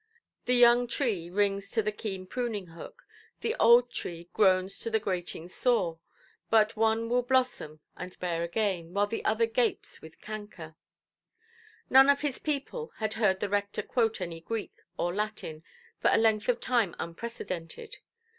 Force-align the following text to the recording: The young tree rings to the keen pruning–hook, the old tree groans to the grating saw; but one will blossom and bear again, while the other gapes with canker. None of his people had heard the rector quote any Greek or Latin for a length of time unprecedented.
The 0.45 0.55
young 0.55 0.87
tree 0.87 1.29
rings 1.29 1.69
to 1.73 1.83
the 1.83 1.91
keen 1.91 2.25
pruning–hook, 2.25 3.05
the 3.41 3.55
old 3.59 3.91
tree 3.91 4.29
groans 4.33 4.79
to 4.79 4.89
the 4.89 4.99
grating 4.99 5.47
saw; 5.47 5.97
but 6.49 6.75
one 6.75 7.07
will 7.07 7.21
blossom 7.21 7.81
and 7.95 8.17
bear 8.17 8.41
again, 8.41 8.95
while 8.95 9.05
the 9.05 9.23
other 9.23 9.45
gapes 9.45 10.01
with 10.01 10.19
canker. 10.19 10.75
None 11.91 12.09
of 12.09 12.21
his 12.21 12.39
people 12.39 12.91
had 12.95 13.13
heard 13.13 13.41
the 13.41 13.47
rector 13.49 13.83
quote 13.83 14.19
any 14.21 14.41
Greek 14.41 14.73
or 14.97 15.13
Latin 15.13 15.61
for 15.99 16.09
a 16.11 16.17
length 16.17 16.49
of 16.49 16.59
time 16.59 16.95
unprecedented. 16.97 17.97